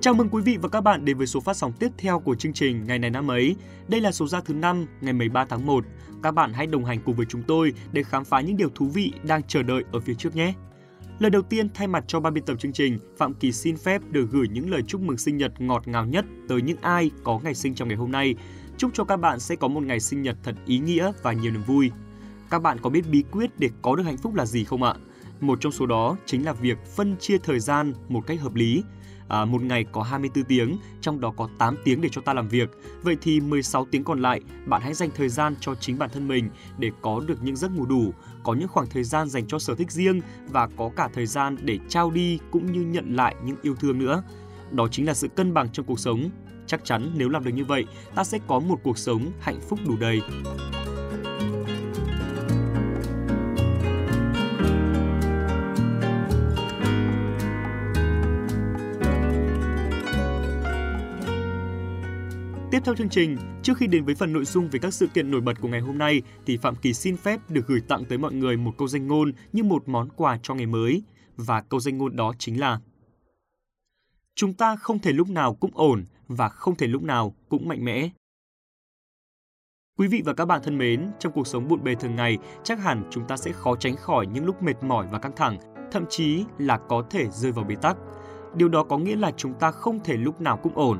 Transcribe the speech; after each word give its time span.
Chào 0.00 0.14
mừng 0.14 0.28
quý 0.28 0.42
vị 0.42 0.56
và 0.56 0.68
các 0.68 0.80
bạn 0.80 1.04
đến 1.04 1.18
với 1.18 1.26
số 1.26 1.40
phát 1.40 1.56
sóng 1.56 1.72
tiếp 1.72 1.88
theo 1.98 2.20
của 2.20 2.34
chương 2.34 2.52
trình 2.52 2.86
Ngày 2.86 2.98
này 2.98 3.10
năm 3.10 3.30
ấy. 3.30 3.56
Đây 3.88 4.00
là 4.00 4.12
số 4.12 4.26
ra 4.26 4.40
thứ 4.40 4.54
5, 4.54 4.86
ngày 5.00 5.12
13 5.12 5.44
tháng 5.44 5.66
1. 5.66 5.84
Các 6.22 6.30
bạn 6.30 6.52
hãy 6.52 6.66
đồng 6.66 6.84
hành 6.84 7.00
cùng 7.04 7.16
với 7.16 7.26
chúng 7.28 7.42
tôi 7.42 7.72
để 7.92 8.02
khám 8.02 8.24
phá 8.24 8.40
những 8.40 8.56
điều 8.56 8.68
thú 8.74 8.86
vị 8.86 9.12
đang 9.22 9.42
chờ 9.42 9.62
đợi 9.62 9.84
ở 9.92 10.00
phía 10.00 10.14
trước 10.14 10.36
nhé. 10.36 10.54
Lời 11.18 11.30
đầu 11.30 11.42
tiên 11.42 11.68
thay 11.74 11.86
mặt 11.86 12.04
cho 12.06 12.20
ban 12.20 12.34
biên 12.34 12.44
tập 12.44 12.56
chương 12.58 12.72
trình, 12.72 12.98
Phạm 13.16 13.34
Kỳ 13.34 13.52
xin 13.52 13.76
phép 13.76 14.02
được 14.10 14.30
gửi 14.30 14.48
những 14.48 14.70
lời 14.70 14.82
chúc 14.86 15.00
mừng 15.00 15.18
sinh 15.18 15.36
nhật 15.36 15.60
ngọt 15.60 15.88
ngào 15.88 16.06
nhất 16.06 16.24
tới 16.48 16.62
những 16.62 16.78
ai 16.80 17.10
có 17.24 17.38
ngày 17.38 17.54
sinh 17.54 17.74
trong 17.74 17.88
ngày 17.88 17.96
hôm 17.96 18.12
nay. 18.12 18.34
Chúc 18.76 18.90
cho 18.94 19.04
các 19.04 19.16
bạn 19.16 19.40
sẽ 19.40 19.56
có 19.56 19.68
một 19.68 19.82
ngày 19.82 20.00
sinh 20.00 20.22
nhật 20.22 20.36
thật 20.42 20.54
ý 20.66 20.78
nghĩa 20.78 21.12
và 21.22 21.32
nhiều 21.32 21.52
niềm 21.52 21.62
vui. 21.62 21.90
Các 22.50 22.62
bạn 22.62 22.78
có 22.82 22.90
biết 22.90 23.10
bí 23.10 23.24
quyết 23.30 23.50
để 23.58 23.70
có 23.82 23.96
được 23.96 24.02
hạnh 24.02 24.16
phúc 24.16 24.34
là 24.34 24.46
gì 24.46 24.64
không 24.64 24.82
ạ? 24.82 24.94
Một 25.40 25.60
trong 25.60 25.72
số 25.72 25.86
đó 25.86 26.16
chính 26.26 26.44
là 26.44 26.52
việc 26.52 26.78
phân 26.96 27.16
chia 27.16 27.38
thời 27.38 27.60
gian 27.60 27.92
một 28.08 28.26
cách 28.26 28.40
hợp 28.40 28.54
lý. 28.54 28.82
À, 29.28 29.44
một 29.44 29.62
ngày 29.62 29.84
có 29.92 30.02
24 30.02 30.44
tiếng, 30.44 30.76
trong 31.00 31.20
đó 31.20 31.32
có 31.36 31.48
8 31.58 31.76
tiếng 31.84 32.00
để 32.00 32.08
cho 32.12 32.20
ta 32.20 32.34
làm 32.34 32.48
việc. 32.48 32.70
Vậy 33.02 33.16
thì 33.20 33.40
16 33.40 33.86
tiếng 33.90 34.04
còn 34.04 34.22
lại, 34.22 34.40
bạn 34.66 34.82
hãy 34.82 34.94
dành 34.94 35.10
thời 35.14 35.28
gian 35.28 35.54
cho 35.60 35.74
chính 35.74 35.98
bản 35.98 36.10
thân 36.12 36.28
mình 36.28 36.50
để 36.78 36.90
có 37.02 37.20
được 37.26 37.42
những 37.42 37.56
giấc 37.56 37.70
ngủ 37.70 37.86
đủ, 37.86 38.12
có 38.42 38.54
những 38.54 38.68
khoảng 38.68 38.86
thời 38.86 39.04
gian 39.04 39.28
dành 39.28 39.46
cho 39.46 39.58
sở 39.58 39.74
thích 39.74 39.90
riêng 39.90 40.20
và 40.48 40.68
có 40.76 40.90
cả 40.96 41.08
thời 41.14 41.26
gian 41.26 41.56
để 41.62 41.78
trao 41.88 42.10
đi 42.10 42.38
cũng 42.50 42.72
như 42.72 42.80
nhận 42.80 43.16
lại 43.16 43.34
những 43.44 43.56
yêu 43.62 43.74
thương 43.74 43.98
nữa. 43.98 44.22
Đó 44.70 44.88
chính 44.90 45.06
là 45.06 45.14
sự 45.14 45.28
cân 45.28 45.54
bằng 45.54 45.68
trong 45.72 45.86
cuộc 45.86 46.00
sống. 46.00 46.30
Chắc 46.66 46.84
chắn 46.84 47.12
nếu 47.16 47.28
làm 47.28 47.44
được 47.44 47.50
như 47.54 47.64
vậy, 47.64 47.86
ta 48.14 48.24
sẽ 48.24 48.38
có 48.46 48.58
một 48.58 48.80
cuộc 48.82 48.98
sống 48.98 49.32
hạnh 49.40 49.60
phúc 49.68 49.78
đủ 49.86 49.96
đầy. 50.00 50.20
Tiếp 62.78 62.84
theo 62.84 62.94
chương 62.94 63.08
trình, 63.08 63.36
trước 63.62 63.78
khi 63.78 63.86
đến 63.86 64.04
với 64.04 64.14
phần 64.14 64.32
nội 64.32 64.44
dung 64.44 64.68
về 64.68 64.78
các 64.78 64.94
sự 64.94 65.06
kiện 65.06 65.30
nổi 65.30 65.40
bật 65.40 65.60
của 65.60 65.68
ngày 65.68 65.80
hôm 65.80 65.98
nay, 65.98 66.22
thì 66.46 66.56
Phạm 66.56 66.76
Kỳ 66.76 66.92
xin 66.92 67.16
phép 67.16 67.40
được 67.48 67.66
gửi 67.66 67.80
tặng 67.88 68.04
tới 68.04 68.18
mọi 68.18 68.32
người 68.32 68.56
một 68.56 68.72
câu 68.78 68.88
danh 68.88 69.06
ngôn 69.06 69.32
như 69.52 69.64
một 69.64 69.88
món 69.88 70.08
quà 70.16 70.38
cho 70.42 70.54
ngày 70.54 70.66
mới. 70.66 71.02
Và 71.36 71.60
câu 71.60 71.80
danh 71.80 71.98
ngôn 71.98 72.16
đó 72.16 72.32
chính 72.38 72.60
là 72.60 72.80
Chúng 74.34 74.54
ta 74.54 74.76
không 74.76 74.98
thể 74.98 75.12
lúc 75.12 75.28
nào 75.28 75.54
cũng 75.54 75.70
ổn 75.74 76.04
và 76.28 76.48
không 76.48 76.76
thể 76.76 76.86
lúc 76.86 77.02
nào 77.02 77.34
cũng 77.48 77.68
mạnh 77.68 77.84
mẽ. 77.84 78.10
Quý 79.98 80.08
vị 80.08 80.22
và 80.24 80.34
các 80.34 80.44
bạn 80.44 80.60
thân 80.64 80.78
mến, 80.78 81.10
trong 81.18 81.32
cuộc 81.32 81.46
sống 81.46 81.68
bộn 81.68 81.84
bề 81.84 81.94
thường 81.94 82.16
ngày, 82.16 82.38
chắc 82.64 82.82
hẳn 82.82 83.08
chúng 83.10 83.26
ta 83.28 83.36
sẽ 83.36 83.52
khó 83.52 83.76
tránh 83.76 83.96
khỏi 83.96 84.26
những 84.26 84.46
lúc 84.46 84.62
mệt 84.62 84.82
mỏi 84.82 85.06
và 85.10 85.18
căng 85.18 85.36
thẳng, 85.36 85.58
thậm 85.92 86.04
chí 86.10 86.44
là 86.58 86.78
có 86.88 87.06
thể 87.10 87.26
rơi 87.30 87.52
vào 87.52 87.64
bế 87.64 87.74
tắc. 87.74 87.96
Điều 88.54 88.68
đó 88.68 88.84
có 88.84 88.98
nghĩa 88.98 89.16
là 89.16 89.32
chúng 89.36 89.54
ta 89.54 89.70
không 89.70 90.00
thể 90.04 90.16
lúc 90.16 90.40
nào 90.40 90.56
cũng 90.56 90.74
ổn, 90.74 90.98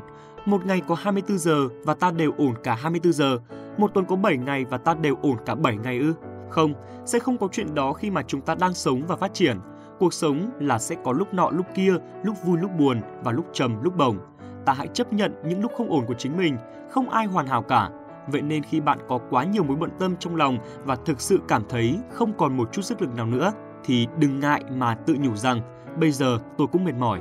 một 0.49 0.67
ngày 0.67 0.83
có 0.89 0.95
24 0.95 1.39
giờ 1.39 1.69
và 1.85 1.95
ta 1.95 2.11
đều 2.11 2.33
ổn 2.39 2.55
cả 2.65 2.75
24 2.75 3.13
giờ. 3.13 3.39
Một 3.79 3.95
tuần 3.95 4.07
có 4.07 4.17
7 4.17 4.37
ngày 4.37 4.65
và 4.65 4.79
ta 4.79 4.95
đều 4.95 5.17
ổn 5.23 5.37
cả 5.47 5.55
7 5.55 5.77
ngày 5.77 5.99
ư? 5.99 6.15
Không, 6.51 6.75
sẽ 7.05 7.19
không 7.19 7.39
có 7.39 7.49
chuyện 7.53 7.75
đó 7.75 7.93
khi 7.93 8.11
mà 8.11 8.23
chúng 8.23 8.41
ta 8.41 8.55
đang 8.55 8.75
sống 8.75 9.03
và 9.09 9.17
phát 9.17 9.35
triển. 9.35 9.59
Cuộc 9.99 10.15
sống 10.15 10.51
là 10.61 10.79
sẽ 10.79 10.97
có 11.05 11.13
lúc 11.13 11.35
nọ 11.35 11.51
lúc 11.51 11.67
kia, 11.75 11.95
lúc 12.23 12.37
vui 12.45 12.59
lúc 12.59 12.71
buồn 12.79 13.01
và 13.25 13.33
lúc 13.33 13.47
trầm 13.53 13.83
lúc 13.83 13.97
bổng. 13.97 14.19
Ta 14.65 14.73
hãy 14.73 14.87
chấp 14.87 15.13
nhận 15.13 15.35
những 15.45 15.61
lúc 15.61 15.73
không 15.79 15.91
ổn 15.91 16.05
của 16.07 16.15
chính 16.15 16.37
mình, 16.37 16.57
không 16.91 17.11
ai 17.11 17.27
hoàn 17.27 17.47
hảo 17.47 17.63
cả. 17.63 17.91
Vậy 18.29 18.43
nên 18.43 18.63
khi 18.63 18.81
bạn 18.81 18.99
có 19.09 19.19
quá 19.31 19.45
nhiều 19.45 19.65
mối 19.65 19.77
bận 19.77 19.91
tâm 19.99 20.17
trong 20.17 20.37
lòng 20.37 20.59
và 20.85 20.97
thực 20.97 21.21
sự 21.21 21.41
cảm 21.49 21.63
thấy 21.69 21.99
không 22.13 22.33
còn 22.39 22.57
một 22.57 22.73
chút 22.73 22.83
sức 22.83 23.03
lực 23.03 23.15
nào 23.15 23.27
nữa, 23.27 23.53
thì 23.85 24.07
đừng 24.19 24.41
ngại 24.41 24.65
mà 24.77 24.95
tự 24.95 25.17
nhủ 25.21 25.37
rằng 25.37 25.61
bây 26.01 26.11
giờ 26.11 26.39
tôi 26.59 26.67
cũng 26.67 26.85
mệt 26.85 26.95
mỏi, 26.99 27.21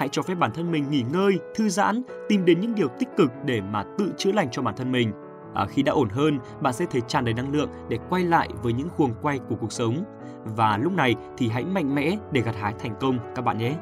hãy 0.00 0.08
cho 0.12 0.22
phép 0.22 0.34
bản 0.34 0.50
thân 0.54 0.70
mình 0.70 0.90
nghỉ 0.90 1.04
ngơi, 1.12 1.38
thư 1.54 1.68
giãn, 1.68 2.02
tìm 2.28 2.44
đến 2.44 2.60
những 2.60 2.74
điều 2.74 2.88
tích 2.88 3.08
cực 3.16 3.30
để 3.44 3.60
mà 3.60 3.84
tự 3.98 4.12
chữa 4.16 4.32
lành 4.32 4.48
cho 4.50 4.62
bản 4.62 4.74
thân 4.76 4.92
mình. 4.92 5.12
À, 5.54 5.66
khi 5.66 5.82
đã 5.82 5.92
ổn 5.92 6.08
hơn, 6.08 6.38
bạn 6.60 6.72
sẽ 6.72 6.86
thấy 6.90 7.00
tràn 7.08 7.24
đầy 7.24 7.34
năng 7.34 7.52
lượng 7.52 7.68
để 7.88 7.98
quay 8.08 8.24
lại 8.24 8.48
với 8.62 8.72
những 8.72 8.88
cuồng 8.96 9.14
quay 9.22 9.38
của 9.38 9.56
cuộc 9.60 9.72
sống. 9.72 10.04
Và 10.44 10.76
lúc 10.76 10.92
này 10.92 11.14
thì 11.38 11.48
hãy 11.48 11.64
mạnh 11.64 11.94
mẽ 11.94 12.16
để 12.32 12.40
gặt 12.40 12.54
hái 12.60 12.74
thành 12.78 12.94
công 13.00 13.18
các 13.36 13.44
bạn 13.44 13.58
nhé. 13.58 13.74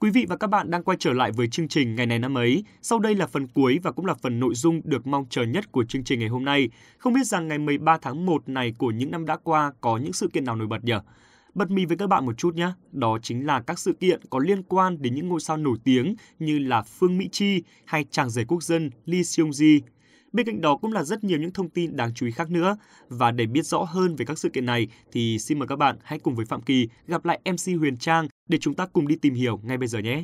Quý 0.00 0.10
vị 0.10 0.26
và 0.28 0.36
các 0.36 0.46
bạn 0.46 0.70
đang 0.70 0.82
quay 0.82 0.96
trở 1.00 1.12
lại 1.12 1.32
với 1.32 1.48
chương 1.48 1.68
trình 1.68 1.94
ngày 1.94 2.06
này 2.06 2.18
năm 2.18 2.38
ấy. 2.38 2.64
Sau 2.82 2.98
đây 2.98 3.14
là 3.14 3.26
phần 3.26 3.46
cuối 3.46 3.78
và 3.82 3.92
cũng 3.92 4.06
là 4.06 4.14
phần 4.14 4.40
nội 4.40 4.54
dung 4.54 4.80
được 4.84 5.06
mong 5.06 5.26
chờ 5.30 5.42
nhất 5.42 5.72
của 5.72 5.84
chương 5.84 6.04
trình 6.04 6.20
ngày 6.20 6.28
hôm 6.28 6.44
nay. 6.44 6.68
Không 6.98 7.12
biết 7.12 7.26
rằng 7.26 7.48
ngày 7.48 7.58
13 7.58 7.98
tháng 8.02 8.26
1 8.26 8.48
này 8.48 8.74
của 8.78 8.90
những 8.90 9.10
năm 9.10 9.26
đã 9.26 9.36
qua 9.36 9.72
có 9.80 9.96
những 9.96 10.12
sự 10.12 10.28
kiện 10.32 10.44
nào 10.44 10.56
nổi 10.56 10.66
bật 10.66 10.84
nhỉ? 10.84 10.92
Bật 11.54 11.70
mì 11.70 11.84
với 11.84 11.96
các 11.96 12.06
bạn 12.06 12.26
một 12.26 12.32
chút 12.38 12.54
nhé. 12.54 12.72
Đó 12.92 13.18
chính 13.22 13.46
là 13.46 13.60
các 13.60 13.78
sự 13.78 13.92
kiện 13.92 14.20
có 14.30 14.38
liên 14.38 14.62
quan 14.62 15.02
đến 15.02 15.14
những 15.14 15.28
ngôi 15.28 15.40
sao 15.40 15.56
nổi 15.56 15.78
tiếng 15.84 16.14
như 16.38 16.58
là 16.58 16.82
Phương 16.82 17.18
Mỹ 17.18 17.28
Chi 17.32 17.62
hay 17.84 18.04
chàng 18.10 18.30
rể 18.30 18.44
quốc 18.44 18.62
dân 18.62 18.90
Lee 19.04 19.22
Seung 19.22 19.50
Ji. 19.50 19.80
Bên 20.32 20.46
cạnh 20.46 20.60
đó 20.60 20.76
cũng 20.76 20.92
là 20.92 21.02
rất 21.02 21.24
nhiều 21.24 21.38
những 21.38 21.52
thông 21.52 21.68
tin 21.68 21.96
đáng 21.96 22.14
chú 22.14 22.26
ý 22.26 22.32
khác 22.32 22.50
nữa. 22.50 22.76
Và 23.08 23.30
để 23.30 23.46
biết 23.46 23.66
rõ 23.66 23.78
hơn 23.78 24.16
về 24.16 24.24
các 24.24 24.38
sự 24.38 24.48
kiện 24.48 24.66
này 24.66 24.86
thì 25.12 25.38
xin 25.38 25.58
mời 25.58 25.68
các 25.68 25.76
bạn 25.76 25.96
hãy 26.02 26.18
cùng 26.18 26.34
với 26.34 26.46
Phạm 26.46 26.62
Kỳ 26.62 26.88
gặp 27.06 27.24
lại 27.24 27.40
MC 27.44 27.78
Huyền 27.78 27.96
Trang 27.96 28.28
để 28.48 28.58
chúng 28.60 28.74
ta 28.74 28.86
cùng 28.86 29.08
đi 29.08 29.16
tìm 29.16 29.34
hiểu 29.34 29.60
ngay 29.62 29.78
bây 29.78 29.88
giờ 29.88 29.98
nhé. 29.98 30.22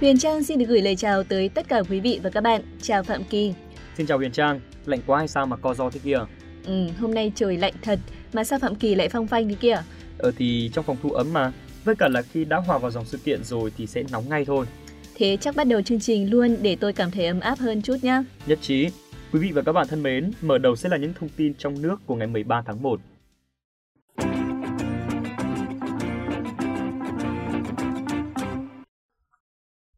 Huyền 0.00 0.18
Trang 0.18 0.44
xin 0.44 0.58
được 0.58 0.64
gửi 0.68 0.82
lời 0.82 0.96
chào 0.96 1.22
tới 1.24 1.48
tất 1.48 1.68
cả 1.68 1.82
quý 1.90 2.00
vị 2.00 2.20
và 2.22 2.30
các 2.30 2.40
bạn. 2.40 2.62
Chào 2.82 3.02
Phạm 3.02 3.24
Kỳ. 3.24 3.54
Xin 3.96 4.06
chào 4.06 4.18
Huyền 4.18 4.32
Trang, 4.32 4.60
lạnh 4.86 5.00
quá 5.06 5.18
hay 5.18 5.28
sao 5.28 5.46
mà 5.46 5.56
co 5.56 5.74
do 5.74 5.90
thế 5.90 6.00
kia? 6.04 6.18
Ừ, 6.66 6.88
hôm 6.98 7.14
nay 7.14 7.32
trời 7.34 7.56
lạnh 7.56 7.74
thật, 7.82 7.98
mà 8.32 8.44
sao 8.44 8.58
Phạm 8.58 8.74
Kỳ 8.74 8.94
lại 8.94 9.08
phong 9.08 9.26
phanh 9.26 9.48
thế 9.48 9.54
kia? 9.54 9.82
Ờ 10.18 10.32
thì 10.36 10.70
trong 10.72 10.84
phòng 10.84 10.96
thu 11.02 11.10
ấm 11.10 11.32
mà, 11.32 11.52
với 11.84 11.94
cả 11.96 12.08
là 12.08 12.22
khi 12.22 12.44
đã 12.44 12.56
hòa 12.56 12.78
vào 12.78 12.90
dòng 12.90 13.04
sự 13.04 13.18
kiện 13.18 13.44
rồi 13.44 13.72
thì 13.76 13.86
sẽ 13.86 14.02
nóng 14.12 14.28
ngay 14.28 14.44
thôi. 14.44 14.66
Thế 15.14 15.36
chắc 15.40 15.56
bắt 15.56 15.66
đầu 15.66 15.82
chương 15.82 16.00
trình 16.00 16.30
luôn 16.30 16.56
để 16.62 16.76
tôi 16.76 16.92
cảm 16.92 17.10
thấy 17.10 17.26
ấm 17.26 17.40
áp 17.40 17.58
hơn 17.58 17.82
chút 17.82 17.96
nhá. 18.02 18.24
Nhất 18.46 18.58
trí. 18.62 18.88
Quý 19.32 19.40
vị 19.40 19.52
và 19.52 19.62
các 19.62 19.72
bạn 19.72 19.86
thân 19.88 20.02
mến, 20.02 20.30
mở 20.42 20.58
đầu 20.58 20.76
sẽ 20.76 20.88
là 20.88 20.96
những 20.96 21.12
thông 21.14 21.28
tin 21.36 21.54
trong 21.54 21.82
nước 21.82 21.96
của 22.06 22.14
ngày 22.14 22.26
13 22.26 22.62
tháng 22.66 22.82
1. 22.82 23.00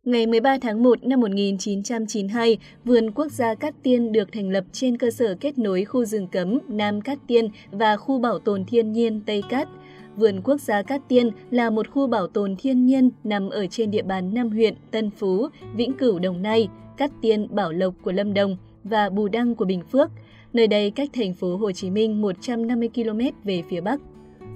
Ngày 0.04 0.26
13 0.26 0.58
tháng 0.62 0.82
1 0.82 1.04
năm 1.04 1.20
1992, 1.20 2.58
Vườn 2.84 3.10
Quốc 3.10 3.32
gia 3.32 3.54
Cát 3.54 3.74
Tiên 3.82 4.12
được 4.12 4.32
thành 4.32 4.50
lập 4.50 4.64
trên 4.72 4.98
cơ 4.98 5.10
sở 5.10 5.34
kết 5.40 5.58
nối 5.58 5.84
khu 5.84 6.04
rừng 6.04 6.26
cấm 6.32 6.58
Nam 6.68 7.00
Cát 7.00 7.18
Tiên 7.26 7.48
và 7.70 7.96
khu 7.96 8.18
bảo 8.18 8.38
tồn 8.38 8.64
thiên 8.64 8.92
nhiên 8.92 9.20
Tây 9.26 9.42
Cát– 9.48 9.68
Vườn 10.16 10.40
Quốc 10.44 10.60
gia 10.60 10.82
Cát 10.82 11.02
Tiên 11.08 11.30
là 11.50 11.70
một 11.70 11.88
khu 11.90 12.06
bảo 12.06 12.26
tồn 12.26 12.56
thiên 12.58 12.86
nhiên 12.86 13.10
nằm 13.24 13.50
ở 13.50 13.66
trên 13.66 13.90
địa 13.90 14.02
bàn 14.02 14.34
năm 14.34 14.50
huyện 14.50 14.74
Tân 14.90 15.10
Phú, 15.10 15.48
Vĩnh 15.74 15.92
Cửu 15.92 16.18
Đồng 16.18 16.42
Nai, 16.42 16.68
Cát 16.96 17.10
Tiên 17.22 17.46
Bảo 17.50 17.72
Lộc 17.72 17.94
của 18.02 18.12
Lâm 18.12 18.34
Đồng 18.34 18.56
và 18.84 19.10
Bù 19.10 19.28
Đăng 19.28 19.54
của 19.54 19.64
Bình 19.64 19.82
Phước. 19.92 20.10
Nơi 20.52 20.66
đây 20.66 20.90
cách 20.90 21.08
thành 21.12 21.34
phố 21.34 21.56
Hồ 21.56 21.72
Chí 21.72 21.90
Minh 21.90 22.22
150 22.22 22.90
km 22.94 23.20
về 23.44 23.62
phía 23.68 23.80
Bắc. 23.80 24.00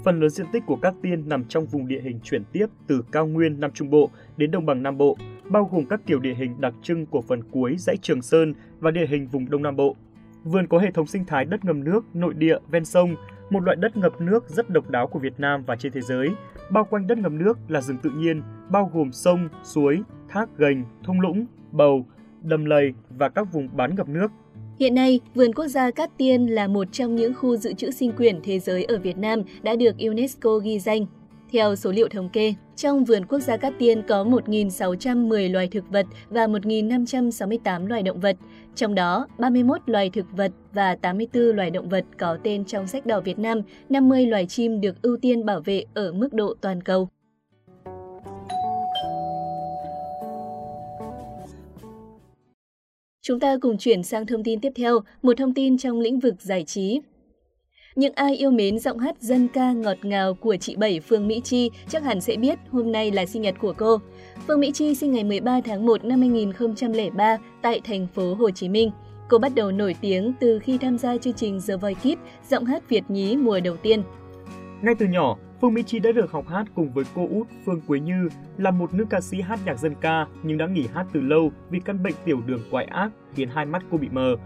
Phần 0.05 0.21
lớn 0.21 0.31
diện 0.31 0.47
tích 0.53 0.63
của 0.67 0.77
các 0.77 0.95
Tiên 1.03 1.29
nằm 1.29 1.45
trong 1.45 1.67
vùng 1.67 1.89
địa 1.89 2.01
hình 2.01 2.21
chuyển 2.23 2.43
tiếp 2.53 2.67
từ 2.87 3.03
cao 3.13 3.27
nguyên 3.27 3.61
Nam 3.61 3.71
Trung 3.75 3.91
Bộ 3.91 4.11
đến 4.37 4.51
đồng 4.51 4.67
bằng 4.67 4.83
Nam 4.83 4.99
Bộ, 4.99 5.17
bao 5.51 5.69
gồm 5.73 5.87
các 5.87 6.01
kiểu 6.07 6.19
địa 6.19 6.35
hình 6.35 6.61
đặc 6.61 6.75
trưng 6.83 7.07
của 7.07 7.21
phần 7.21 7.43
cuối 7.51 7.77
dãy 7.79 7.97
Trường 7.97 8.23
Sơn 8.23 8.55
và 8.81 8.91
địa 8.91 9.07
hình 9.07 9.29
vùng 9.29 9.51
Đông 9.51 9.63
Nam 9.63 9.77
Bộ. 9.77 9.97
Vườn 10.45 10.67
có 10.67 10.79
hệ 10.79 10.91
thống 10.91 11.07
sinh 11.07 11.25
thái 11.25 11.45
đất 11.45 11.65
ngầm 11.65 11.85
nước, 11.85 12.05
nội 12.15 12.35
địa, 12.35 12.59
ven 12.71 12.85
sông, 12.85 13.17
một 13.51 13.61
loại 13.63 13.77
đất 13.77 13.97
ngập 13.97 14.21
nước 14.21 14.49
rất 14.49 14.71
độc 14.71 14.91
đáo 14.91 15.07
của 15.07 15.19
Việt 15.19 15.41
Nam 15.41 15.65
và 15.67 15.77
trên 15.77 15.93
thế 15.93 16.01
giới. 16.01 16.29
Bao 16.71 16.85
quanh 16.85 17.07
đất 17.07 17.19
ngập 17.19 17.33
nước 17.33 17.59
là 17.69 17.81
rừng 17.81 17.99
tự 18.03 18.11
nhiên, 18.11 18.43
bao 18.71 18.91
gồm 18.95 19.13
sông, 19.13 19.49
suối, 19.63 20.03
thác 20.29 20.59
gành, 20.59 20.85
thung 21.05 21.21
lũng, 21.21 21.47
bầu, 21.73 22.07
đầm 22.47 22.65
lầy 22.65 22.93
và 23.19 23.29
các 23.29 23.53
vùng 23.53 23.69
bán 23.73 23.95
ngập 23.95 24.09
nước. 24.09 24.29
Hiện 24.81 24.95
nay, 24.95 25.21
Vườn 25.35 25.53
Quốc 25.53 25.67
gia 25.67 25.91
Cát 25.91 26.11
Tiên 26.19 26.47
là 26.47 26.67
một 26.67 26.89
trong 26.93 27.17
những 27.17 27.35
khu 27.35 27.57
dự 27.57 27.73
trữ 27.73 27.91
sinh 27.91 28.13
quyển 28.13 28.41
thế 28.43 28.59
giới 28.59 28.85
ở 28.85 28.99
Việt 28.99 29.19
Nam 29.19 29.43
đã 29.63 29.77
được 29.77 29.99
UNESCO 29.99 30.59
ghi 30.59 30.79
danh. 30.79 31.07
Theo 31.53 31.77
số 31.77 31.93
liệu 31.93 32.09
thống 32.09 32.29
kê, 32.29 32.55
trong 32.77 33.05
vườn 33.05 33.27
quốc 33.27 33.41
gia 33.41 33.57
Cát 33.57 33.73
Tiên 33.79 34.03
có 34.09 34.25
1.610 34.25 35.53
loài 35.53 35.69
thực 35.69 35.91
vật 35.91 36.07
và 36.31 36.47
1.568 36.47 37.87
loài 37.87 38.03
động 38.03 38.21
vật, 38.21 38.37
trong 38.75 38.95
đó 38.95 39.27
31 39.39 39.81
loài 39.87 40.11
thực 40.11 40.27
vật 40.33 40.53
và 40.73 40.97
84 40.97 41.57
loài 41.57 41.71
động 41.71 41.89
vật 41.89 42.05
có 42.19 42.39
tên 42.43 42.65
trong 42.65 42.87
sách 42.87 43.07
đỏ 43.07 43.21
Việt 43.21 43.39
Nam, 43.39 43.61
50 43.89 44.27
loài 44.27 44.47
chim 44.47 44.81
được 44.81 45.03
ưu 45.03 45.17
tiên 45.17 45.45
bảo 45.45 45.61
vệ 45.61 45.85
ở 45.95 46.13
mức 46.13 46.35
độ 46.35 46.55
toàn 46.61 46.83
cầu. 46.83 47.09
Chúng 53.27 53.41
ta 53.41 53.57
cùng 53.61 53.79
chuyển 53.79 54.03
sang 54.03 54.27
thông 54.27 54.45
tin 54.45 54.61
tiếp 54.61 54.73
theo, 54.77 55.01
một 55.23 55.37
thông 55.37 55.55
tin 55.55 55.79
trong 55.79 56.01
lĩnh 56.01 56.21
vực 56.21 56.35
giải 56.39 56.65
trí. 56.65 57.01
Những 57.97 58.13
ai 58.15 58.37
yêu 58.37 58.51
mến 58.51 58.79
giọng 58.79 58.99
hát 58.99 59.17
dân 59.21 59.49
ca 59.49 59.73
ngọt 59.73 59.97
ngào 60.03 60.35
của 60.35 60.57
chị 60.57 60.77
Bảy 60.77 61.01
Phương 61.01 61.29
Mỹ 61.29 61.41
Chi 61.45 61.71
chắc 61.89 62.03
hẳn 62.03 62.21
sẽ 62.21 62.37
biết 62.37 62.59
hôm 62.71 62.93
nay 62.93 63.11
là 63.11 63.27
sinh 63.27 63.43
nhật 63.43 63.55
của 63.61 63.75
cô. 63.77 63.99
Phương 64.47 64.61
Mỹ 64.61 64.71
Chi 64.75 64.95
sinh 64.95 65.13
ngày 65.13 65.25
13 65.25 65.61
tháng 65.65 65.87
1 65.87 66.05
năm 66.05 66.21
2003 66.21 67.39
tại 67.63 67.81
thành 67.85 68.07
phố 68.15 68.35
Hồ 68.35 68.51
Chí 68.51 68.69
Minh. 68.69 68.91
Cô 69.29 69.39
bắt 69.39 69.53
đầu 69.55 69.73
nổi 69.73 69.95
tiếng 70.01 70.33
từ 70.41 70.59
khi 70.59 70.79
tham 70.79 70.99
gia 70.99 71.17
chương 71.17 71.35
trình 71.35 71.61
The 71.69 71.77
Voice 71.77 72.01
Kids, 72.01 72.51
giọng 72.51 72.65
hát 72.65 72.89
Việt 72.89 73.03
nhí 73.09 73.37
mùa 73.37 73.61
đầu 73.61 73.77
tiên. 73.77 74.03
Ngay 74.83 74.95
từ 74.99 75.07
nhỏ, 75.07 75.37
Phương 75.61 75.75
Mỹ 75.75 75.83
Chi 75.87 75.99
đã 75.99 76.13
được 76.13 76.33
học 76.33 76.49
hát 76.49 76.67
cùng 76.75 76.93
với 76.93 77.05
cô 77.15 77.29
út 77.31 77.47
Phương 77.65 77.81
Quế 77.81 78.01
Như 78.01 78.29
là 78.59 78.71
một 78.71 78.95
nữ 78.95 79.05
ca 79.11 79.21
sĩ 79.21 79.41
hát 79.41 79.59
nhạc 79.65 79.79
dân 79.79 79.95
ca 80.01 80.27
nhưng 80.43 80.59
đã 80.59 80.67
nghỉ 80.67 80.87
hát 80.95 81.07
từ 81.13 81.21
lâu 81.21 81.53
vì 81.71 81.81
căn 81.81 82.03
bệnh 82.03 82.15
tiểu 82.25 82.41
đường 82.47 82.61
quái 82.71 82.85
ác 82.85 83.11
khiến 83.35 83.49
hai 83.49 83.67
mắt 83.67 83.83
cô 83.91 83.99
bị 83.99 84.09
mờ. 84.13 84.37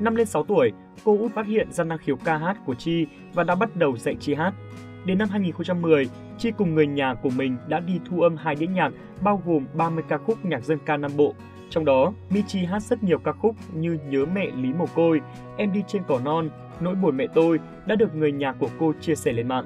Năm 0.00 0.14
lên 0.14 0.26
6 0.26 0.44
tuổi, 0.44 0.72
cô 1.04 1.18
út 1.18 1.32
phát 1.32 1.46
hiện 1.46 1.72
ra 1.72 1.84
năng 1.84 1.98
khiếu 1.98 2.16
ca 2.16 2.38
hát 2.38 2.56
của 2.66 2.74
Chi 2.74 3.06
và 3.34 3.44
đã 3.44 3.54
bắt 3.54 3.76
đầu 3.76 3.96
dạy 3.96 4.16
Chi 4.20 4.34
hát. 4.34 4.52
Đến 5.04 5.18
năm 5.18 5.28
2010, 5.28 6.08
Chi 6.38 6.52
cùng 6.58 6.74
người 6.74 6.86
nhà 6.86 7.14
của 7.14 7.30
mình 7.30 7.56
đã 7.68 7.80
đi 7.80 8.00
thu 8.08 8.20
âm 8.20 8.36
hai 8.36 8.54
đĩa 8.54 8.66
nhạc 8.66 8.92
bao 9.22 9.42
gồm 9.46 9.66
30 9.74 10.04
ca 10.08 10.18
khúc 10.18 10.44
nhạc 10.44 10.64
dân 10.64 10.78
ca 10.86 10.96
Nam 10.96 11.10
Bộ. 11.16 11.34
Trong 11.70 11.84
đó, 11.84 12.12
Michi 12.30 12.64
hát 12.64 12.82
rất 12.82 13.02
nhiều 13.02 13.18
ca 13.18 13.32
khúc 13.32 13.56
như 13.74 13.98
Nhớ 14.08 14.24
mẹ 14.34 14.46
Lý 14.56 14.72
Mồ 14.72 14.86
Côi, 14.94 15.20
Em 15.56 15.72
đi 15.72 15.82
trên 15.88 16.02
cỏ 16.08 16.20
non, 16.24 16.50
Nỗi 16.80 16.94
buồn 16.94 17.16
mẹ 17.16 17.26
tôi 17.34 17.58
đã 17.86 17.96
được 17.96 18.14
người 18.14 18.32
nhà 18.32 18.52
của 18.52 18.68
cô 18.78 18.92
chia 19.00 19.14
sẻ 19.14 19.32
lên 19.32 19.48
mạng. 19.48 19.64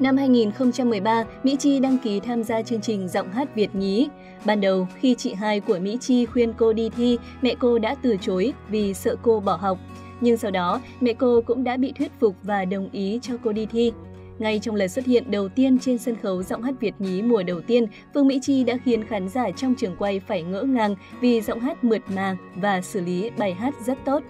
Năm 0.00 0.16
2013, 0.16 1.24
Mỹ 1.42 1.56
Chi 1.58 1.80
đăng 1.80 1.98
ký 1.98 2.20
tham 2.20 2.42
gia 2.42 2.62
chương 2.62 2.80
trình 2.80 3.08
Giọng 3.08 3.32
hát 3.32 3.54
Việt 3.54 3.74
nhí. 3.74 4.08
Ban 4.44 4.60
đầu, 4.60 4.86
khi 5.00 5.14
chị 5.14 5.34
hai 5.34 5.60
của 5.60 5.78
Mỹ 5.78 5.98
Chi 6.00 6.26
khuyên 6.26 6.52
cô 6.58 6.72
đi 6.72 6.90
thi, 6.96 7.18
mẹ 7.42 7.54
cô 7.58 7.78
đã 7.78 7.94
từ 8.02 8.16
chối 8.20 8.52
vì 8.68 8.94
sợ 8.94 9.16
cô 9.22 9.40
bỏ 9.40 9.56
học. 9.56 9.78
Nhưng 10.20 10.36
sau 10.36 10.50
đó, 10.50 10.80
mẹ 11.00 11.12
cô 11.12 11.40
cũng 11.46 11.64
đã 11.64 11.76
bị 11.76 11.92
thuyết 11.92 12.12
phục 12.20 12.36
và 12.42 12.64
đồng 12.64 12.88
ý 12.92 13.18
cho 13.22 13.34
cô 13.44 13.52
đi 13.52 13.66
thi. 13.66 13.92
Ngay 14.38 14.58
trong 14.58 14.74
lần 14.74 14.88
xuất 14.88 15.06
hiện 15.06 15.30
đầu 15.30 15.48
tiên 15.48 15.78
trên 15.78 15.98
sân 15.98 16.16
khấu 16.22 16.42
giọng 16.42 16.62
hát 16.62 16.74
Việt 16.80 16.94
nhí 16.98 17.22
mùa 17.22 17.42
đầu 17.42 17.60
tiên, 17.60 17.86
Phương 18.14 18.26
Mỹ 18.26 18.38
Chi 18.42 18.64
đã 18.64 18.76
khiến 18.84 19.04
khán 19.04 19.28
giả 19.28 19.50
trong 19.50 19.74
trường 19.74 19.96
quay 19.96 20.20
phải 20.20 20.42
ngỡ 20.42 20.62
ngàng 20.62 20.94
vì 21.20 21.40
giọng 21.40 21.60
hát 21.60 21.84
mượt 21.84 22.02
mà 22.14 22.36
và 22.56 22.80
xử 22.80 23.00
lý 23.00 23.30
bài 23.38 23.54
hát 23.54 23.74
rất 23.86 23.98
tốt. 24.04 24.22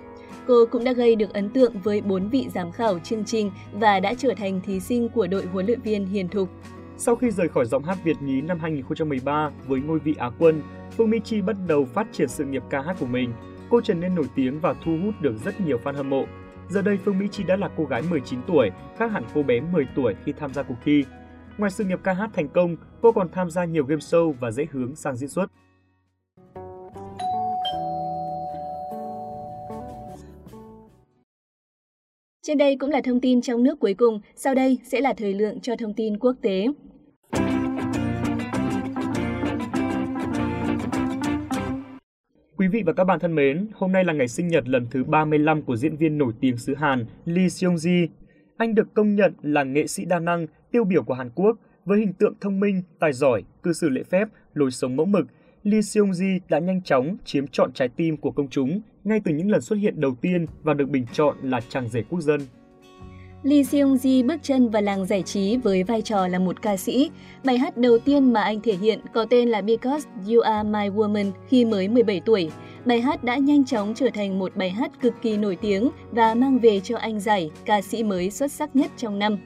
Cô 0.47 0.67
cũng 0.71 0.85
đã 0.85 0.93
gây 0.93 1.17
được 1.17 1.33
ấn 1.33 1.51
tượng 1.51 1.73
với 1.81 2.01
bốn 2.01 2.29
vị 2.29 2.47
giám 2.55 2.73
khảo 2.73 2.99
chương 2.99 3.25
trình 3.25 3.51
và 3.73 4.01
đã 4.01 4.15
trở 4.15 4.35
thành 4.37 4.61
thí 4.61 4.81
sinh 4.81 5.09
của 5.09 5.27
đội 5.27 5.47
huấn 5.47 5.67
luyện 5.67 5.81
viên 5.81 6.07
Hiền 6.07 6.29
Thục. 6.29 6.49
Sau 6.97 7.17
khi 7.17 7.31
rời 7.31 7.49
khỏi 7.49 7.67
giọng 7.67 7.85
hát 7.85 7.99
Việt 8.05 8.17
nhí 8.23 8.41
năm 8.41 8.59
2013 8.59 9.51
với 9.67 9.81
ngôi 9.81 9.99
vị 9.99 10.15
Á 10.19 10.31
quân, 10.39 10.63
Phương 10.97 11.11
Mỹ 11.11 11.21
Chi 11.25 11.41
bắt 11.41 11.57
đầu 11.67 11.85
phát 11.85 12.07
triển 12.13 12.29
sự 12.29 12.45
nghiệp 12.45 12.63
ca 12.71 12.81
hát 12.81 12.97
của 13.01 13.07
mình. 13.07 13.33
Cô 13.71 13.81
trở 13.81 13.95
nên 13.95 14.15
nổi 14.15 14.27
tiếng 14.35 14.61
và 14.61 14.75
thu 14.85 14.99
hút 15.05 15.15
được 15.21 15.35
rất 15.45 15.61
nhiều 15.61 15.79
fan 15.85 15.95
hâm 15.95 16.11
mộ. 16.11 16.25
Giờ 16.69 16.83
đây 16.83 16.99
Phương 17.05 17.19
Mỹ 17.19 17.27
Chi 17.33 17.45
đã 17.45 17.57
là 17.57 17.71
cô 17.77 17.85
gái 17.85 18.03
19 18.11 18.41
tuổi, 18.47 18.71
khác 18.99 19.13
hẳn 19.13 19.25
cô 19.35 19.43
bé 19.43 19.61
10 19.61 19.87
tuổi 19.97 20.15
khi 20.25 20.33
tham 20.33 20.55
gia 20.55 20.63
cuộc 20.63 20.75
thi. 20.85 21.05
Ngoài 21.59 21.71
sự 21.71 21.85
nghiệp 21.85 22.01
ca 22.03 22.13
hát 22.13 22.31
thành 22.35 22.49
công, 22.49 22.77
cô 23.03 23.13
còn 23.13 23.29
tham 23.33 23.51
gia 23.51 23.65
nhiều 23.65 23.85
game 23.85 24.01
show 24.01 24.33
và 24.33 24.51
dễ 24.51 24.67
hướng 24.71 24.97
sang 24.97 25.17
diễn 25.17 25.29
xuất. 25.29 25.47
Trên 32.51 32.59
đây 32.59 32.77
cũng 32.77 32.91
là 32.91 33.01
thông 33.05 33.21
tin 33.21 33.41
trong 33.41 33.63
nước 33.63 33.81
cuối 33.81 33.95
cùng, 33.95 34.21
sau 34.37 34.55
đây 34.55 34.79
sẽ 34.85 35.01
là 35.01 35.13
thời 35.13 35.35
lượng 35.35 35.61
cho 35.61 35.77
thông 35.77 35.95
tin 35.95 36.19
quốc 36.19 36.37
tế. 36.43 36.67
Quý 42.57 42.69
vị 42.69 42.83
và 42.87 42.93
các 42.93 43.05
bạn 43.05 43.19
thân 43.21 43.35
mến, 43.35 43.67
hôm 43.75 43.93
nay 43.93 44.05
là 44.05 44.13
ngày 44.13 44.29
sinh 44.29 44.49
nhật 44.49 44.69
lần 44.69 44.87
thứ 44.91 45.05
35 45.05 45.63
của 45.63 45.77
diễn 45.77 45.97
viên 45.97 46.19
nổi 46.19 46.33
tiếng 46.41 46.57
xứ 46.57 46.75
Hàn 46.75 47.07
Lee 47.25 47.47
Seung-ji. 47.47 48.07
Anh 48.57 48.75
được 48.75 48.95
công 48.95 49.15
nhận 49.15 49.33
là 49.43 49.65
nghệ 49.65 49.87
sĩ 49.87 50.05
đa 50.05 50.19
năng, 50.19 50.47
tiêu 50.71 50.85
biểu 50.85 51.03
của 51.03 51.15
Hàn 51.15 51.31
Quốc 51.35 51.57
với 51.85 51.99
hình 51.99 52.13
tượng 52.13 52.35
thông 52.41 52.61
minh, 52.61 52.83
tài 52.99 53.13
giỏi, 53.13 53.43
cư 53.63 53.73
xử 53.73 53.89
lễ 53.89 54.03
phép, 54.03 54.29
lối 54.55 54.71
sống 54.71 54.97
mẫu 54.97 55.07
mực. 55.07 55.27
Lee 55.65 55.81
Seung-ji 55.81 56.41
đã 56.49 56.59
nhanh 56.59 56.83
chóng 56.83 57.17
chiếm 57.25 57.47
trọn 57.47 57.73
trái 57.73 57.89
tim 57.89 58.17
của 58.17 58.31
công 58.31 58.49
chúng 58.49 58.81
ngay 59.05 59.21
từ 59.25 59.33
những 59.33 59.51
lần 59.51 59.61
xuất 59.61 59.77
hiện 59.77 60.01
đầu 60.01 60.15
tiên 60.21 60.47
và 60.63 60.75
được 60.75 60.89
bình 60.89 61.07
chọn 61.13 61.37
là 61.43 61.61
chàng 61.69 61.89
rể 61.89 62.03
quốc 62.03 62.21
dân. 62.21 62.41
Lee 63.43 63.63
Seung-ji 63.63 64.27
bước 64.27 64.37
chân 64.43 64.69
vào 64.69 64.83
làng 64.83 65.07
giải 65.07 65.23
trí 65.23 65.57
với 65.57 65.83
vai 65.83 66.03
trò 66.03 66.29
là 66.29 66.39
một 66.39 66.63
ca 66.63 66.77
sĩ. 66.77 67.11
Bài 67.45 67.59
hát 67.59 67.77
đầu 67.77 67.99
tiên 67.99 68.33
mà 68.33 68.43
anh 68.43 68.61
thể 68.61 68.75
hiện 68.75 69.01
có 69.15 69.25
tên 69.31 69.49
là 69.49 69.61
Because 69.61 70.09
You 70.29 70.41
Are 70.41 70.69
My 70.69 70.89
Woman 70.89 71.31
khi 71.49 71.65
mới 71.65 71.89
17 71.89 72.21
tuổi. 72.27 72.51
Bài 72.85 73.01
hát 73.01 73.25
đã 73.25 73.37
nhanh 73.37 73.65
chóng 73.65 73.95
trở 73.97 74.09
thành 74.15 74.39
một 74.39 74.57
bài 74.57 74.71
hát 74.71 75.01
cực 75.01 75.15
kỳ 75.23 75.37
nổi 75.37 75.57
tiếng 75.57 75.91
và 76.11 76.35
mang 76.35 76.59
về 76.59 76.81
cho 76.81 76.97
anh 76.97 77.21
giải 77.21 77.51
ca 77.65 77.83
sĩ 77.83 78.03
mới 78.03 78.31
xuất 78.31 78.53
sắc 78.53 78.77
nhất 78.77 78.91
trong 78.97 79.19
năm. 79.19 79.39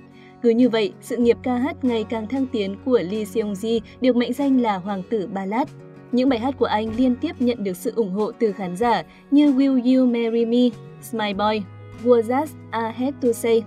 Cứ 0.42 0.50
như 0.50 0.68
vậy, 0.68 0.92
sự 1.00 1.16
nghiệp 1.16 1.36
ca 1.42 1.56
hát 1.56 1.84
ngày 1.84 2.04
càng 2.04 2.28
thăng 2.28 2.46
tiến 2.46 2.76
của 2.84 3.00
Lee 3.10 3.24
Seung-ji 3.24 3.80
được 4.00 4.16
mệnh 4.16 4.32
danh 4.32 4.60
là 4.60 4.76
Hoàng 4.76 5.02
tử 5.10 5.26
Ballad. 5.26 5.68
Những 6.14 6.28
bài 6.28 6.38
hát 6.38 6.54
của 6.58 6.66
anh 6.66 6.96
liên 6.96 7.16
tiếp 7.16 7.32
nhận 7.38 7.64
được 7.64 7.76
sự 7.76 7.92
ủng 7.96 8.12
hộ 8.12 8.32
từ 8.32 8.52
khán 8.52 8.76
giả 8.76 9.02
như 9.30 9.52
Will 9.52 9.98
You 9.98 10.06
Marry 10.06 10.44
Me, 10.44 10.76
Smile 11.02 11.34
Boy, 11.34 11.62
What 12.04 12.46
I 12.72 13.04
Had 13.04 13.14
To 13.22 13.32
Say. 13.32 13.62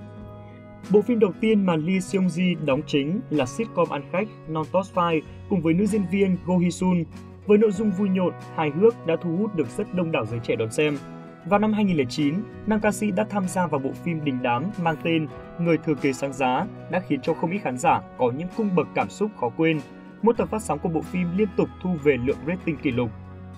Bộ 0.89 1.01
phim 1.01 1.19
đầu 1.19 1.31
tiên 1.41 1.65
mà 1.65 1.75
Lee 1.75 1.97
Seung-ji 1.97 2.65
đóng 2.65 2.81
chính 2.87 3.19
là 3.29 3.45
sitcom 3.45 3.89
ăn 3.89 4.01
khách 4.11 4.27
Non 4.49 4.65
Top 4.71 4.85
5 4.95 5.13
cùng 5.49 5.61
với 5.61 5.73
nữ 5.73 5.85
diễn 5.85 6.01
viên 6.11 6.37
Go 6.45 6.57
Hee 6.57 6.69
Sun. 6.69 7.03
Với 7.45 7.57
nội 7.57 7.71
dung 7.71 7.91
vui 7.91 8.09
nhộn, 8.09 8.33
hài 8.55 8.69
hước 8.69 9.07
đã 9.07 9.15
thu 9.21 9.37
hút 9.37 9.55
được 9.55 9.67
rất 9.77 9.93
đông 9.93 10.11
đảo 10.11 10.25
giới 10.25 10.39
trẻ 10.43 10.55
đón 10.55 10.71
xem. 10.71 10.97
Vào 11.45 11.59
năm 11.59 11.73
2009, 11.73 12.33
nam 12.67 12.79
ca 12.79 12.91
sĩ 12.91 13.11
đã 13.11 13.25
tham 13.29 13.47
gia 13.47 13.67
vào 13.67 13.79
bộ 13.79 13.89
phim 14.03 14.23
đình 14.23 14.37
đám 14.43 14.63
mang 14.81 14.95
tên 15.03 15.27
Người 15.59 15.77
thừa 15.77 15.95
kế 15.95 16.13
sáng 16.13 16.33
giá 16.33 16.65
đã 16.91 16.99
khiến 17.07 17.21
cho 17.21 17.33
không 17.33 17.51
ít 17.51 17.59
khán 17.59 17.77
giả 17.77 18.01
có 18.17 18.31
những 18.37 18.47
cung 18.57 18.75
bậc 18.75 18.87
cảm 18.95 19.09
xúc 19.09 19.31
khó 19.39 19.49
quên 19.57 19.79
mỗi 20.21 20.33
tập 20.37 20.47
phát 20.51 20.61
sóng 20.61 20.79
của 20.79 20.89
bộ 20.89 21.01
phim 21.01 21.37
liên 21.37 21.47
tục 21.57 21.69
thu 21.83 21.89
về 22.03 22.17
lượng 22.25 22.37
rating 22.47 22.77
kỷ 22.77 22.91
lục. 22.91 23.09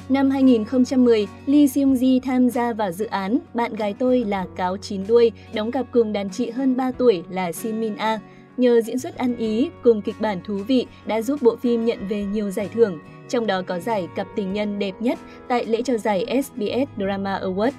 Năm 0.10 0.30
2010, 0.30 1.28
Lee 1.46 1.66
Seung-ji 1.66 2.20
tham 2.24 2.50
gia 2.50 2.74
vào 2.74 2.92
dự 2.92 3.06
án 3.06 3.38
Bạn 3.54 3.76
gái 3.76 3.96
tôi 4.00 4.24
là 4.24 4.46
cáo 4.56 4.78
chín 4.78 5.08
đuôi, 5.08 5.32
đóng 5.54 5.72
cặp 5.72 5.86
cùng 5.92 6.14
đàn 6.14 6.30
chị 6.30 6.50
hơn 6.50 6.78
3 6.78 6.92
tuổi 6.92 7.24
là 7.30 7.52
Shin 7.52 7.80
Min 7.80 7.96
A. 7.96 8.20
Nhờ 8.58 8.82
diễn 8.82 9.00
xuất 9.00 9.18
ăn 9.18 9.36
ý 9.36 9.70
cùng 9.84 10.02
kịch 10.02 10.16
bản 10.20 10.40
thú 10.46 10.58
vị 10.68 10.86
đã 11.06 11.22
giúp 11.22 11.42
bộ 11.42 11.56
phim 11.56 11.86
nhận 11.86 12.08
về 12.08 12.24
nhiều 12.24 12.50
giải 12.50 12.70
thưởng, 12.74 13.00
trong 13.30 13.48
đó 13.48 13.62
có 13.62 13.80
giải 13.80 14.08
cặp 14.16 14.28
tình 14.36 14.54
nhân 14.54 14.80
đẹp 14.80 14.94
nhất 15.00 15.20
tại 15.48 15.66
lễ 15.66 15.82
trao 15.82 15.98
giải 15.98 16.44
SBS 16.44 16.90
Drama 16.98 17.40
Award. 17.44 17.72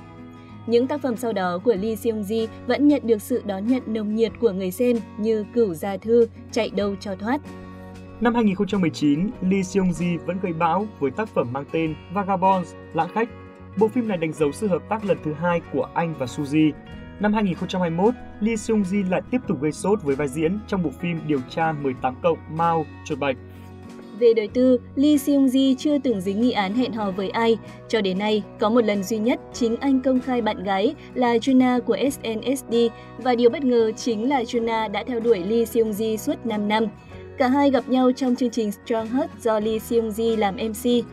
Những 0.67 0.87
tác 0.87 1.03
phẩm 1.03 1.17
sau 1.17 1.33
đó 1.33 1.59
của 1.65 1.75
Lee 1.75 1.95
Seung-ji 1.95 2.47
vẫn 2.67 2.89
nhận 2.89 3.03
được 3.05 3.23
sự 3.23 3.43
đón 3.47 3.67
nhận 3.67 3.83
nồng 3.87 4.15
nhiệt 4.15 4.33
của 4.41 4.51
người 4.51 4.71
xem 4.71 4.97
như 5.19 5.45
Cửu 5.55 5.75
Gia 5.75 5.97
Thư, 5.97 6.27
Chạy 6.53 6.71
đâu 6.71 6.95
cho 7.01 7.15
thoát, 7.15 7.41
Năm 8.21 8.35
2019, 8.35 9.31
Lee 9.41 9.61
Seung-ji 9.61 10.19
vẫn 10.27 10.39
gây 10.43 10.53
bão 10.53 10.87
với 10.99 11.11
tác 11.11 11.29
phẩm 11.29 11.53
mang 11.53 11.65
tên 11.73 11.95
Vagabonds, 12.13 12.75
Lãng 12.95 13.09
khách. 13.15 13.29
Bộ 13.79 13.89
phim 13.89 14.09
này 14.09 14.19
đánh 14.19 14.33
dấu 14.33 14.53
sự 14.53 14.67
hợp 14.67 14.83
tác 14.89 15.05
lần 15.05 15.19
thứ 15.25 15.33
hai 15.33 15.61
của 15.73 15.89
anh 15.95 16.15
và 16.19 16.27
Suzy. 16.27 16.73
Năm 17.21 17.33
2021, 17.33 18.15
Lee 18.41 18.55
Seung-ji 18.55 19.11
lại 19.11 19.23
tiếp 19.31 19.39
tục 19.49 19.61
gây 19.61 19.73
sốt 19.73 20.03
với 20.03 20.17
vai 20.17 20.29
diễn 20.29 20.59
trong 20.67 20.83
bộ 20.83 20.91
phim 21.01 21.21
Điều 21.27 21.41
tra 21.51 21.73
18 21.73 22.15
cộng 22.23 22.39
Mao, 22.57 22.87
chuột 23.05 23.19
bạch. 23.19 23.37
Về 24.19 24.33
đời 24.37 24.49
tư, 24.49 24.79
Lee 24.95 25.17
Seung-ji 25.17 25.75
chưa 25.79 25.99
từng 25.99 26.21
dính 26.21 26.41
nghi 26.41 26.53
án 26.53 26.75
hẹn 26.75 26.93
hò 26.93 27.11
với 27.11 27.31
ai. 27.31 27.59
Cho 27.89 28.01
đến 28.01 28.19
nay, 28.19 28.43
có 28.59 28.71
một 28.71 28.85
lần 28.85 29.03
duy 29.03 29.19
nhất 29.19 29.41
chính 29.53 29.77
anh 29.77 30.01
công 30.01 30.21
khai 30.21 30.43
bạn 30.43 30.65
gái 30.65 30.95
là 31.15 31.37
Juna 31.37 31.81
của 31.81 31.97
SNSD 32.11 32.75
và 33.19 33.35
điều 33.35 33.51
bất 33.51 33.65
ngờ 33.65 33.93
chính 33.97 34.29
là 34.29 34.43
Juna 34.43 34.91
đã 34.91 35.05
theo 35.05 35.21
đuổi 35.21 35.39
Lee 35.39 35.65
Seung-ji 35.65 36.17
suốt 36.17 36.47
5 36.47 36.69
năm. 36.69 36.87
Cả 37.41 37.49
hai 37.49 37.71
gặp 37.71 37.89
nhau 37.89 38.13
trong 38.13 38.37
chương 38.37 38.51
trình 38.51 38.73
Strong 38.73 39.07
Heart 39.07 39.31
do 39.43 39.61
Lee 39.61 39.79
Seung-ji 39.79 40.37
làm 40.37 40.57
MC. 40.57 41.05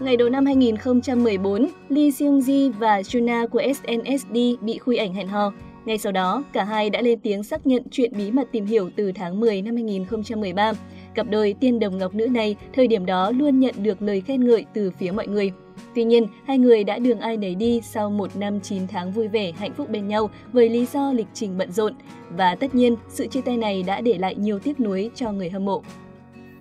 Ngày 0.00 0.16
đầu 0.16 0.28
năm 0.28 0.46
2014, 0.46 1.66
Lee 1.88 2.08
Seung-ji 2.08 2.72
và 2.72 3.00
Juna 3.00 3.48
của 3.48 3.62
SNSD 3.74 4.36
bị 4.60 4.78
khui 4.78 4.96
ảnh 4.96 5.14
hẹn 5.14 5.28
hò. 5.28 5.52
Ngay 5.84 5.98
sau 5.98 6.12
đó, 6.12 6.44
cả 6.52 6.64
hai 6.64 6.90
đã 6.90 7.00
lên 7.00 7.20
tiếng 7.20 7.42
xác 7.42 7.66
nhận 7.66 7.82
chuyện 7.90 8.12
bí 8.16 8.30
mật 8.30 8.48
tìm 8.52 8.66
hiểu 8.66 8.90
từ 8.96 9.12
tháng 9.12 9.40
10 9.40 9.62
năm 9.62 9.74
2013. 9.74 10.72
Cặp 11.14 11.26
đôi 11.30 11.54
tiên 11.60 11.78
đồng 11.78 11.98
ngọc 11.98 12.14
nữ 12.14 12.28
này 12.28 12.56
thời 12.74 12.86
điểm 12.86 13.06
đó 13.06 13.30
luôn 13.30 13.60
nhận 13.60 13.74
được 13.82 14.02
lời 14.02 14.20
khen 14.20 14.46
ngợi 14.46 14.64
từ 14.74 14.90
phía 14.90 15.10
mọi 15.10 15.26
người. 15.26 15.52
Tuy 15.94 16.04
nhiên, 16.04 16.26
hai 16.46 16.58
người 16.58 16.84
đã 16.84 16.98
đường 16.98 17.20
ai 17.20 17.36
nấy 17.36 17.54
đi 17.54 17.80
sau 17.84 18.10
một 18.10 18.36
năm 18.36 18.60
9 18.60 18.86
tháng 18.86 19.12
vui 19.12 19.28
vẻ, 19.28 19.52
hạnh 19.52 19.72
phúc 19.72 19.90
bên 19.90 20.08
nhau 20.08 20.30
với 20.52 20.68
lý 20.68 20.86
do 20.86 21.12
lịch 21.12 21.26
trình 21.34 21.58
bận 21.58 21.72
rộn. 21.72 21.94
Và 22.30 22.54
tất 22.54 22.74
nhiên, 22.74 22.96
sự 23.08 23.26
chia 23.26 23.40
tay 23.40 23.56
này 23.56 23.82
đã 23.82 24.00
để 24.00 24.18
lại 24.18 24.34
nhiều 24.34 24.58
tiếc 24.58 24.80
nuối 24.80 25.10
cho 25.14 25.32
người 25.32 25.50
hâm 25.50 25.64
mộ. 25.64 25.82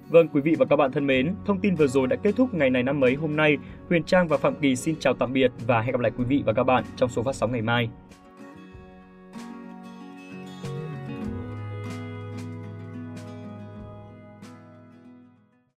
Vâng, 0.09 0.27
quý 0.27 0.41
vị 0.41 0.55
và 0.59 0.65
các 0.65 0.75
bạn 0.75 0.91
thân 0.91 1.07
mến, 1.07 1.35
thông 1.45 1.59
tin 1.59 1.75
vừa 1.75 1.87
rồi 1.87 2.07
đã 2.07 2.15
kết 2.15 2.35
thúc 2.35 2.53
ngày 2.53 2.69
này 2.69 2.83
năm 2.83 2.99
mấy 2.99 3.13
hôm 3.13 3.35
nay. 3.35 3.57
Huyền 3.89 4.03
Trang 4.03 4.27
và 4.27 4.37
Phạm 4.37 4.55
Kỳ 4.55 4.75
xin 4.75 4.95
chào 4.99 5.13
tạm 5.13 5.33
biệt 5.33 5.51
và 5.67 5.81
hẹn 5.81 5.91
gặp 5.91 6.01
lại 6.01 6.11
quý 6.17 6.23
vị 6.23 6.43
và 6.45 6.53
các 6.53 6.63
bạn 6.63 6.83
trong 6.95 7.09
số 7.09 7.23
phát 7.23 7.35
sóng 7.35 7.51
ngày 7.51 7.61
mai. 7.61 7.89